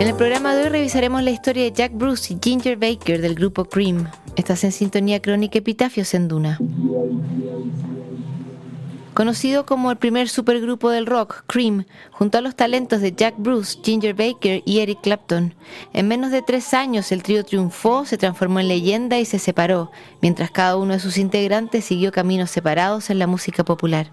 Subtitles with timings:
[0.00, 3.34] En el programa de hoy revisaremos la historia de Jack Bruce y Ginger Baker del
[3.34, 4.08] grupo Cream.
[4.36, 6.58] Estás en sintonía crónica Epitafios en Duna.
[9.16, 13.78] Conocido como el primer supergrupo del rock, Cream, junto a los talentos de Jack Bruce,
[13.82, 15.54] Ginger Baker y Eric Clapton.
[15.94, 19.90] En menos de tres años el trío triunfó, se transformó en leyenda y se separó,
[20.20, 24.10] mientras cada uno de sus integrantes siguió caminos separados en la música popular.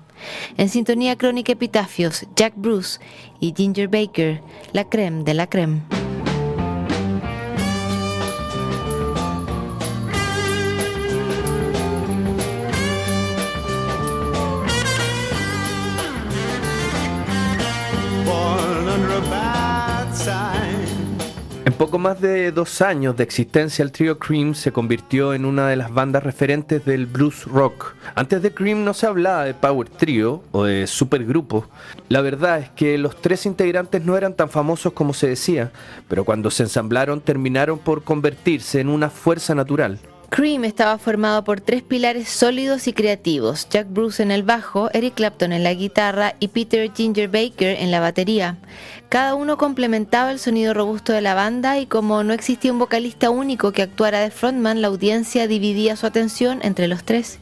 [0.56, 3.02] En sintonía crónica epitafios, Jack Bruce
[3.42, 4.42] y Ginger Baker,
[4.72, 5.82] la creme de la creme.
[21.84, 25.76] Poco más de dos años de existencia, el trío Cream se convirtió en una de
[25.76, 27.96] las bandas referentes del blues rock.
[28.16, 31.68] Antes de Cream no se hablaba de power trio o de supergrupo.
[32.08, 35.74] La verdad es que los tres integrantes no eran tan famosos como se decía,
[36.08, 40.00] pero cuando se ensamblaron terminaron por convertirse en una fuerza natural.
[40.36, 45.14] Cream estaba formado por tres pilares sólidos y creativos, Jack Bruce en el bajo, Eric
[45.14, 48.58] Clapton en la guitarra y Peter Ginger Baker en la batería.
[49.10, 53.30] Cada uno complementaba el sonido robusto de la banda y como no existía un vocalista
[53.30, 57.38] único que actuara de frontman, la audiencia dividía su atención entre los tres.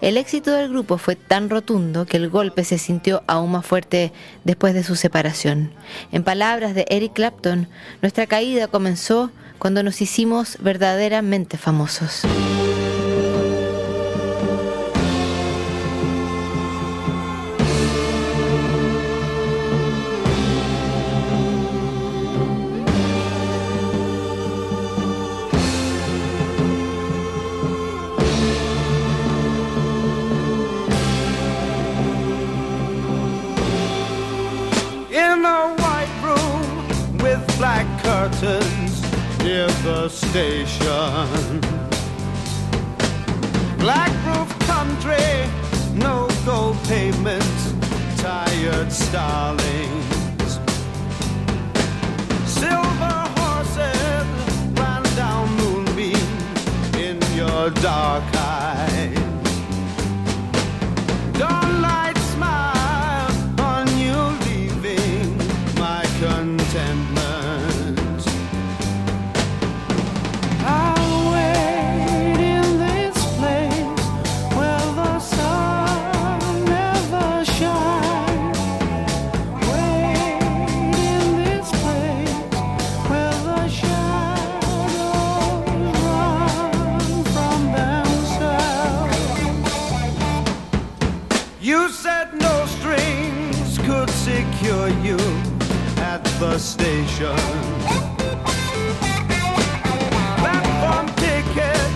[0.00, 4.12] El éxito del grupo fue tan rotundo que el golpe se sintió aún más fuerte
[4.44, 5.72] después de su separación.
[6.12, 7.66] En palabras de Eric Clapton,
[8.02, 12.22] nuestra caída comenzó cuando nos hicimos verdaderamente famosos.
[37.58, 39.05] Black curtains
[39.38, 41.60] near the station.
[43.78, 45.48] Black roof country,
[45.94, 47.44] no gold pavement,
[48.18, 50.58] tired starlings.
[52.46, 54.26] Silver horses
[54.78, 59.26] ran down moonbeams in your dark eyes.
[61.36, 62.05] Smile
[96.58, 97.36] station.
[100.38, 101.90] Platform ticket,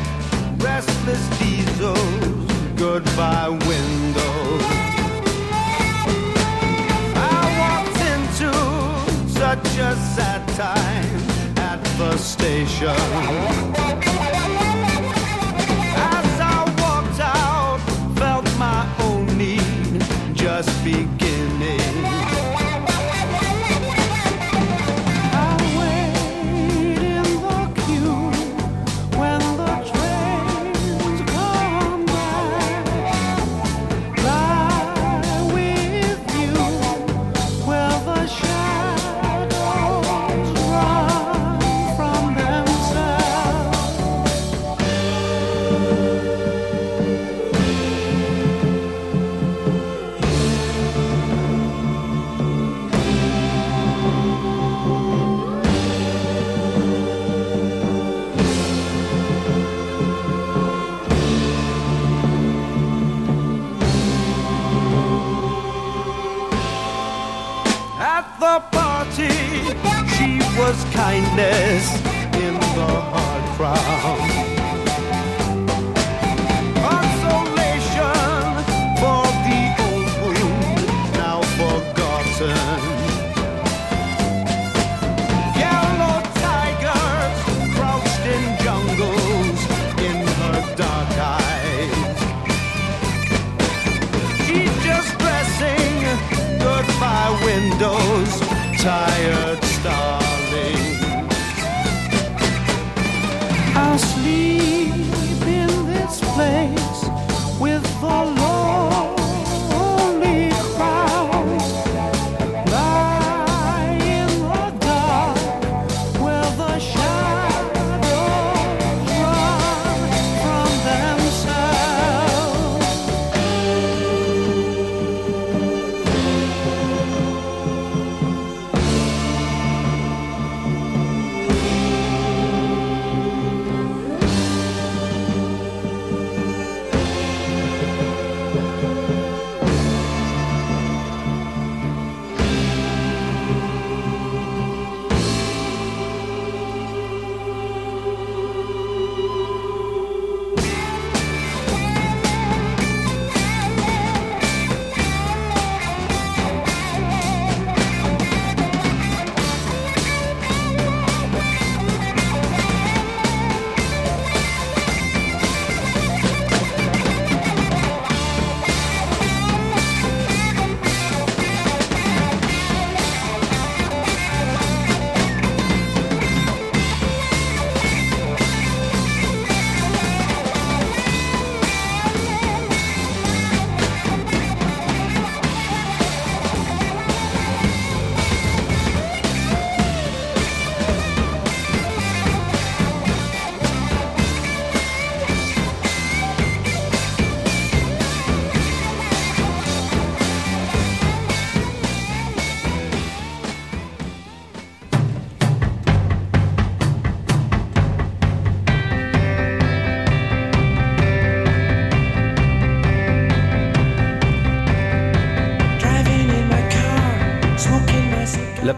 [0.62, 1.98] restless diesels,
[2.76, 4.62] goodbye windows.
[7.16, 8.52] I walked into
[9.30, 11.20] such a sad time
[11.58, 13.39] at the station.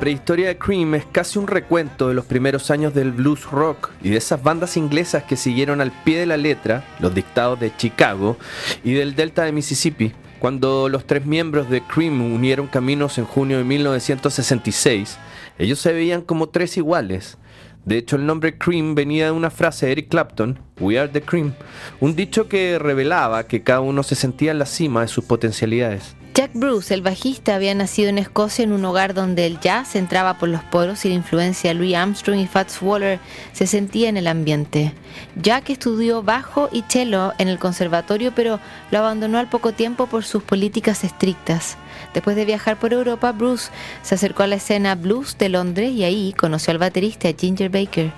[0.03, 4.11] Prehistoria de Cream es casi un recuento de los primeros años del blues rock y
[4.11, 8.37] de esas bandas inglesas que siguieron al pie de la letra los dictados de Chicago
[8.83, 10.13] y del delta de Mississippi.
[10.41, 15.19] Cuando los tres miembros de Cream unieron caminos en junio de 1966,
[15.59, 17.39] ellos se veían como tres iguales.
[17.85, 21.23] De hecho, el nombre Cream venía de una frase de Eric Clapton, We are the
[21.23, 21.55] Cream,
[22.01, 26.17] un dicho que revelaba que cada uno se sentía en la cima de sus potencialidades.
[26.35, 30.39] Jack Bruce, el bajista, había nacido en Escocia en un hogar donde el jazz entraba
[30.39, 33.19] por los poros y la influencia de Louis Armstrong y Fats Waller
[33.53, 34.95] se sentía en el ambiente.
[35.37, 40.25] Jack estudió bajo y cello en el conservatorio, pero lo abandonó al poco tiempo por
[40.25, 41.77] sus políticas estrictas.
[42.15, 43.71] Después de viajar por Europa, Bruce
[44.03, 48.11] se acercó a la escena blues de Londres y ahí conoció al baterista Ginger Baker.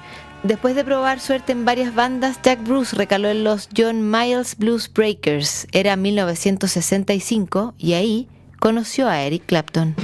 [0.44, 4.92] Después de probar suerte en varias bandas, Jack Bruce recaló en los John Miles Blues
[4.92, 5.66] Breakers.
[5.72, 8.28] Era 1965 y ahí
[8.60, 9.94] conoció a Eric Clapton.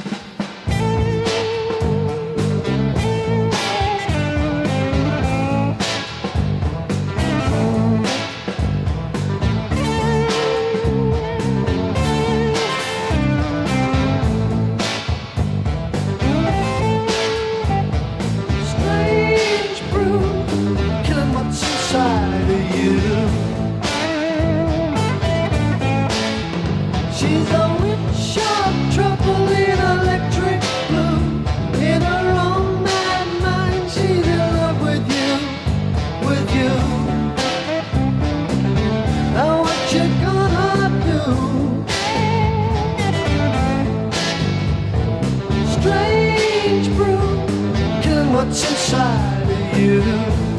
[49.81, 50.50] You.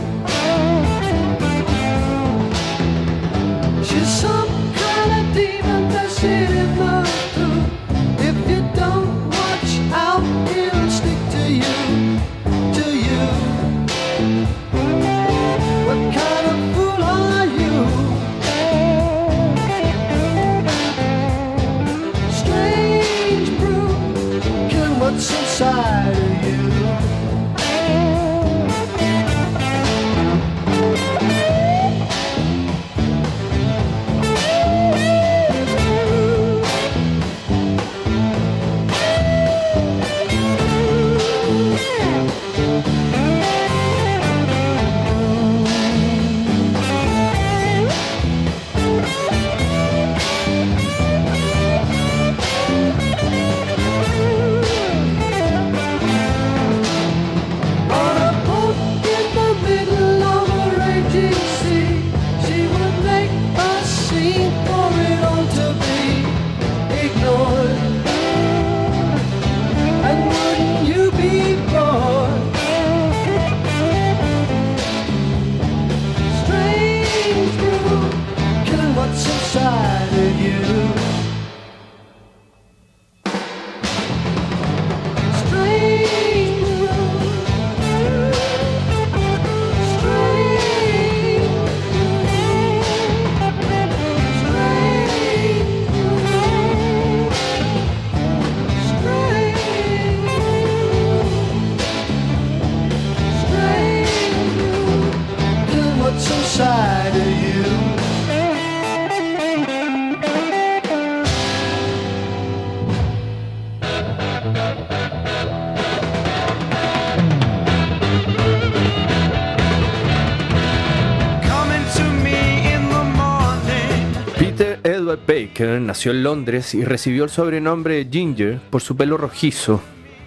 [125.85, 129.81] Nació en Londres y recibió el sobrenombre de Ginger por su pelo rojizo.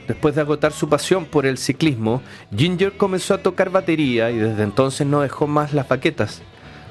[0.09, 2.23] Después de agotar su pasión por el ciclismo,
[2.55, 6.43] Ginger comenzó a tocar batería y desde entonces no dejó más las baquetas.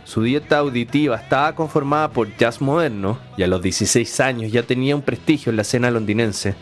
[0.05, 4.95] Su dieta auditiva estaba conformada por jazz moderno y a los 16 años ya tenía
[4.95, 6.55] un prestigio en la escena londinense.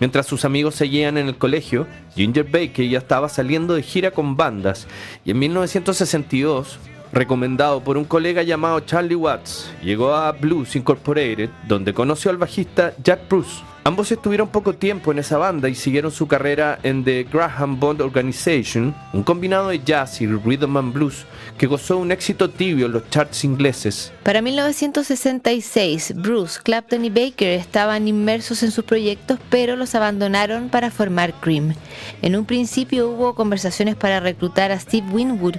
[0.00, 1.86] Mientras sus amigos seguían en el colegio,
[2.16, 4.88] Ginger Baker ya estaba saliendo de gira con bandas
[5.24, 6.78] y en 1962
[7.14, 12.92] recomendado por un colega llamado Charlie Watts, llegó a Blues Incorporated, donde conoció al bajista
[13.02, 13.62] Jack Bruce.
[13.86, 18.00] Ambos estuvieron poco tiempo en esa banda y siguieron su carrera en The Graham Bond
[18.00, 21.26] Organization, un combinado de jazz y rhythm and blues
[21.58, 24.10] que gozó un éxito tibio en los charts ingleses.
[24.22, 30.90] Para 1966, Bruce, Clapton y Baker estaban inmersos en sus proyectos, pero los abandonaron para
[30.90, 31.74] formar Cream.
[32.22, 35.56] En un principio hubo conversaciones para reclutar a Steve Winwood,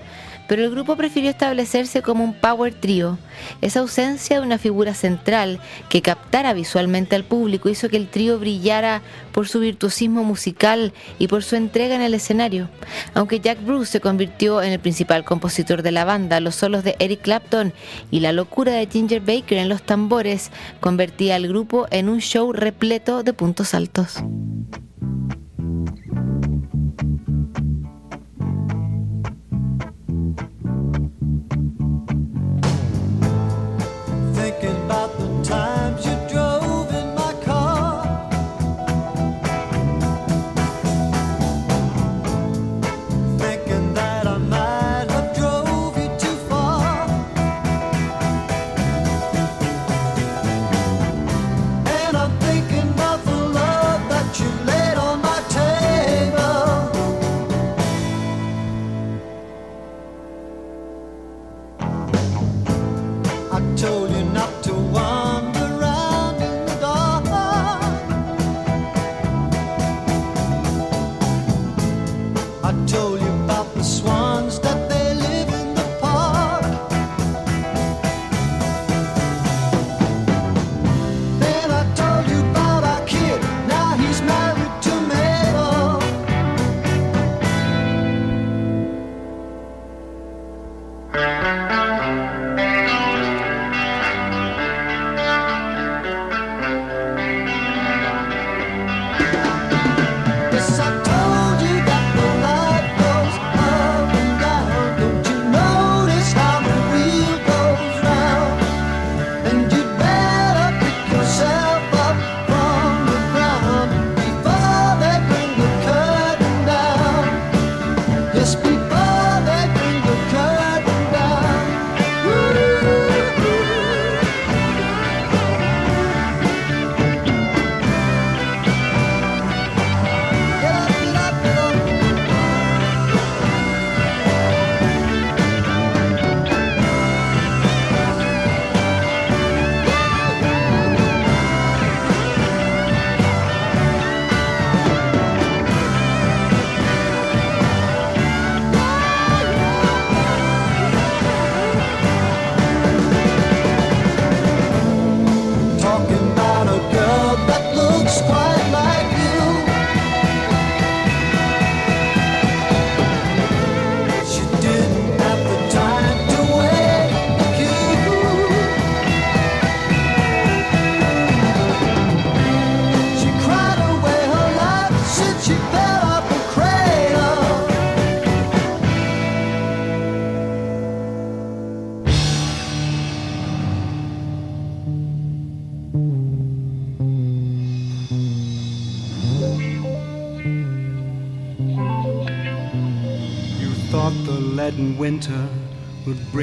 [0.47, 3.17] pero el grupo prefirió establecerse como un power trio.
[3.61, 5.59] Esa ausencia de una figura central
[5.89, 11.27] que captara visualmente al público hizo que el trío brillara por su virtuosismo musical y
[11.27, 12.69] por su entrega en el escenario.
[13.13, 16.95] Aunque Jack Bruce se convirtió en el principal compositor de la banda, los solos de
[16.99, 17.73] Eric Clapton
[18.11, 22.53] y la locura de Ginger Baker en los tambores convertía al grupo en un show
[22.53, 24.23] repleto de puntos altos.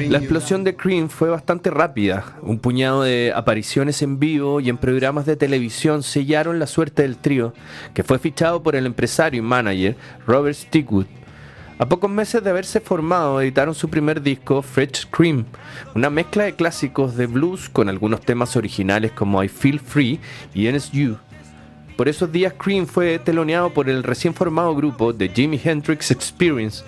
[0.09, 2.37] La explosión de Cream fue bastante rápida.
[2.41, 7.17] Un puñado de apariciones en vivo y en programas de televisión sellaron la suerte del
[7.17, 7.53] trío,
[7.93, 9.95] que fue fichado por el empresario y manager
[10.27, 11.05] Robert Stigwood.
[11.79, 15.45] A pocos meses de haberse formado, editaron su primer disco, Fresh Cream,
[15.95, 20.19] una mezcla de clásicos de blues con algunos temas originales como I Feel Free
[20.53, 21.17] y NSU.
[21.97, 26.83] Por esos días, Cream fue teloneado por el recién formado grupo The Jimi Hendrix Experience,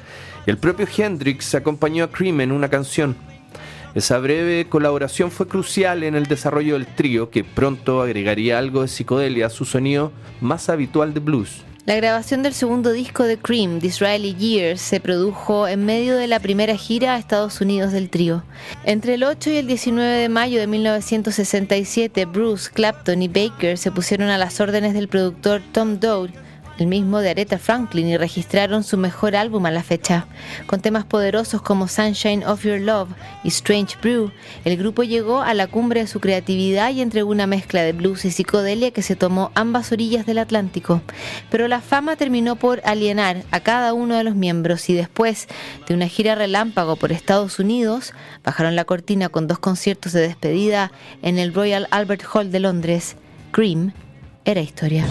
[0.45, 3.15] el propio Hendrix acompañó a Cream en una canción.
[3.95, 8.89] Esa breve colaboración fue crucial en el desarrollo del trío, que pronto agregaría algo de
[8.89, 10.11] psicodelia a su sonido
[10.41, 11.63] más habitual de blues.
[11.85, 16.39] La grabación del segundo disco de Cream, Disraeli Years, se produjo en medio de la
[16.39, 18.43] primera gira a Estados Unidos del trío.
[18.85, 23.91] Entre el 8 y el 19 de mayo de 1967, Bruce, Clapton y Baker se
[23.91, 26.31] pusieron a las órdenes del productor Tom Dowd,
[26.77, 30.27] el mismo de Aretha Franklin, y registraron su mejor álbum a la fecha.
[30.65, 33.09] Con temas poderosos como Sunshine of Your Love
[33.43, 34.31] y Strange Brew,
[34.63, 38.25] el grupo llegó a la cumbre de su creatividad y entregó una mezcla de blues
[38.25, 41.01] y psicodelia que se tomó ambas orillas del Atlántico.
[41.49, 45.47] Pero la fama terminó por alienar a cada uno de los miembros y después
[45.87, 48.13] de una gira relámpago por Estados Unidos,
[48.43, 50.91] bajaron la cortina con dos conciertos de despedida
[51.21, 53.15] en el Royal Albert Hall de Londres.
[53.51, 53.93] Cream
[54.43, 55.05] era historia.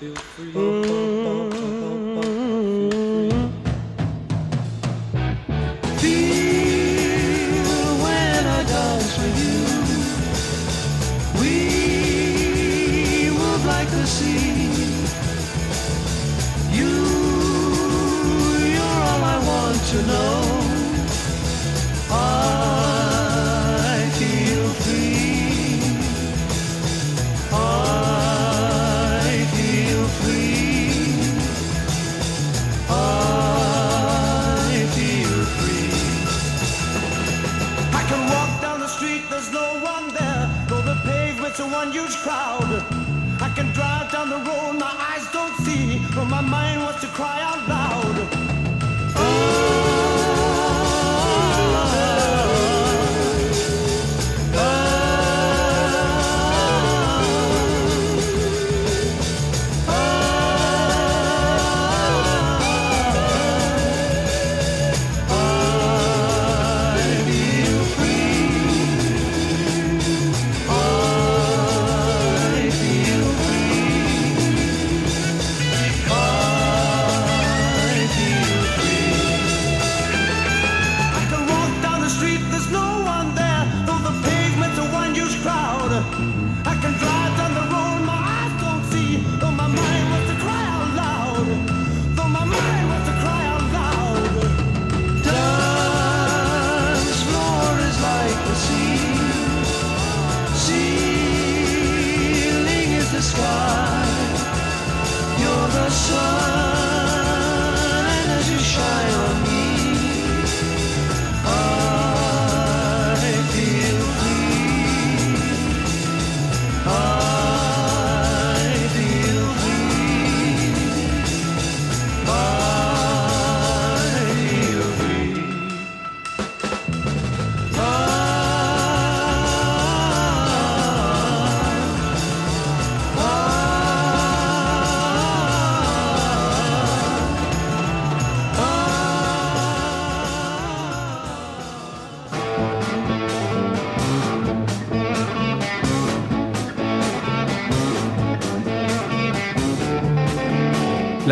[0.00, 0.79] feel free.
[14.20, 14.49] see.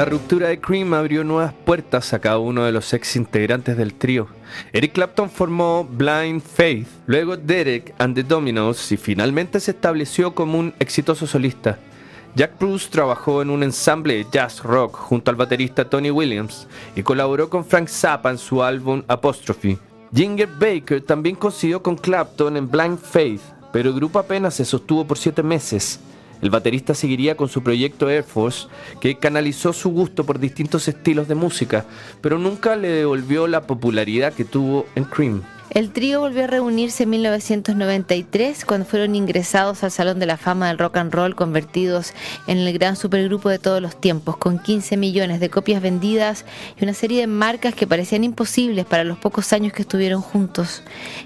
[0.08, 4.28] Ruptura de Cream abrió nuevas puertas a cada uno de los ex integrantes del trío.
[4.72, 10.58] Eric Clapton formó Blind Faith, luego Derek and the Dominos y finalmente se estableció como
[10.58, 11.78] un exitoso solista.
[12.34, 17.02] Jack Bruce trabajó en un ensamble de jazz rock junto al baterista Tony Williams y
[17.02, 19.78] colaboró con Frank Zappa en su álbum Apostrophe.
[20.14, 23.42] Ginger Baker también coincidió con Clapton en Blind Faith,
[23.72, 26.00] pero el grupo apenas se sostuvo por siete meses.
[26.40, 28.68] El baterista seguiría con su proyecto Air Force,
[29.01, 31.85] que canalizó su gusto por distintos estilos de música,
[32.20, 35.42] pero nunca le devolvió la popularidad que tuvo en Cream.
[35.70, 40.68] El trío volvió a reunirse en 1993 cuando fueron ingresados al Salón de la Fama
[40.68, 42.14] del Rock and Roll, convertidos
[42.46, 46.46] en el gran supergrupo de todos los tiempos, con 15 millones de copias vendidas
[46.81, 50.83] y una serie de marcas que parecían imposibles para los pocos años que estuvieron juntos.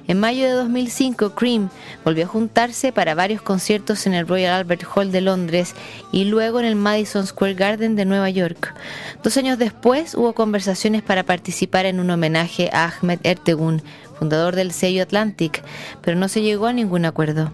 [0.09, 1.71] En mayo de 2005, Cream
[2.05, 5.75] volvió a juntarse para varios conciertos en el Royal Albert Hall de Londres
[6.11, 8.75] y luego en el Madison Square Garden de Nueva York.
[9.23, 13.83] Dos años después hubo conversaciones para participar en un homenaje a Ahmed Ertegun,
[14.23, 15.65] fundador del sello Atlantic,
[16.01, 17.51] pero no se llegó a ningún acuerdo.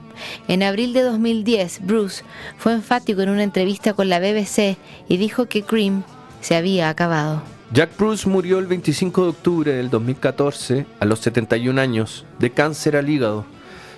[0.48, 2.24] En abril de 2010, Bruce
[2.58, 4.76] fue enfático en una entrevista con la BBC
[5.08, 6.02] y dijo que Cream
[6.42, 7.40] se había acabado.
[7.72, 12.96] Jack Bruce murió el 25 de octubre del 2014 a los 71 años de cáncer
[12.96, 13.46] al hígado.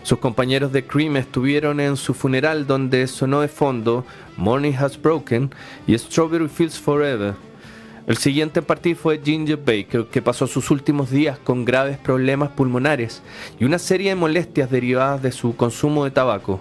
[0.04, 4.06] Sus compañeros de Cream estuvieron en su funeral donde sonó de fondo
[4.36, 5.50] Morning Has Broken
[5.88, 7.34] y Strawberry Fields Forever.
[8.10, 12.48] El siguiente en partir fue Ginger Baker, que pasó sus últimos días con graves problemas
[12.48, 13.22] pulmonares
[13.60, 16.58] y una serie de molestias derivadas de su consumo de tabaco.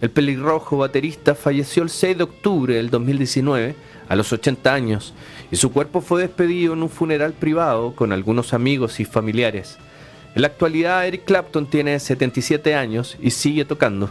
[0.00, 3.74] El pelirrojo baterista falleció el 6 de octubre del 2019
[4.08, 5.12] a los 80 años
[5.50, 9.78] y su cuerpo fue despedido en un funeral privado con algunos amigos y familiares.
[10.36, 14.08] En la actualidad Eric Clapton tiene 77 años y sigue tocando.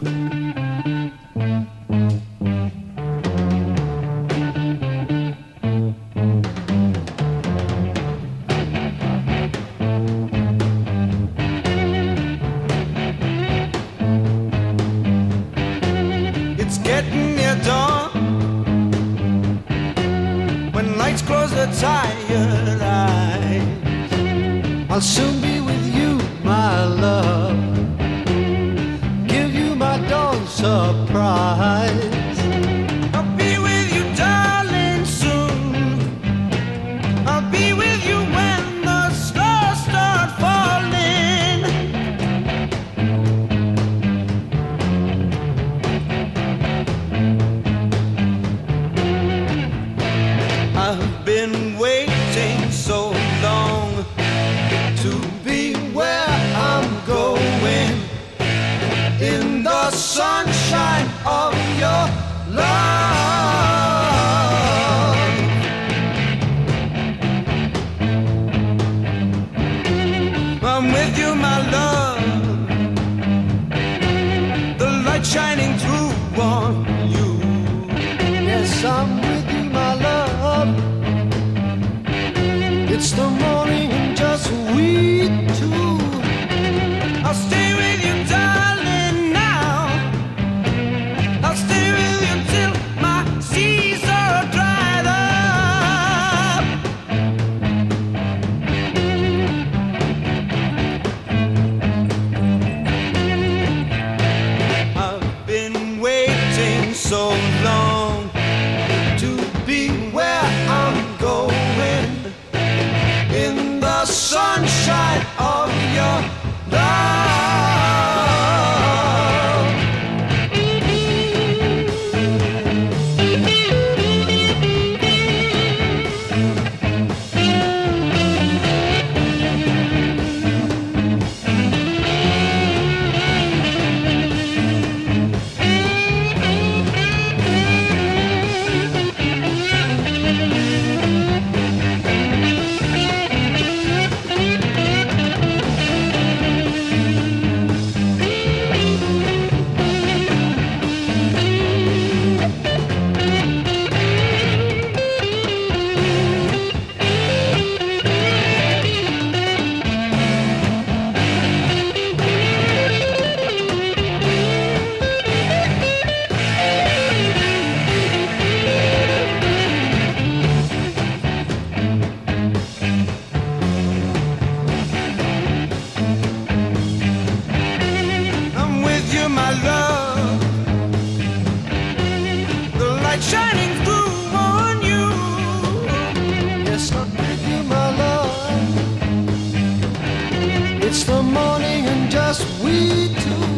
[190.98, 193.55] It's the morning and just we two.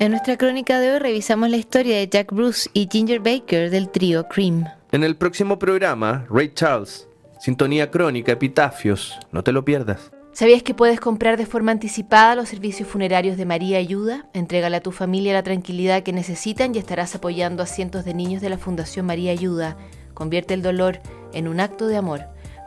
[0.00, 3.88] En nuestra crónica de hoy revisamos la historia de Jack Bruce y Ginger Baker del
[3.88, 4.64] trío Cream.
[4.92, 7.08] En el próximo programa, Ray Charles,
[7.40, 10.12] Sintonía Crónica, Epitafios, no te lo pierdas.
[10.32, 14.28] ¿Sabías que puedes comprar de forma anticipada los servicios funerarios de María Ayuda?
[14.34, 18.40] Entrégale a tu familia la tranquilidad que necesitan y estarás apoyando a cientos de niños
[18.40, 19.76] de la Fundación María Ayuda.
[20.14, 21.00] Convierte el dolor
[21.32, 22.20] en un acto de amor.